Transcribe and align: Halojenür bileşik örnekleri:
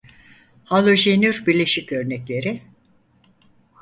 Halojenür 0.63 1.43
bileşik 1.47 1.91
örnekleri: 1.91 2.61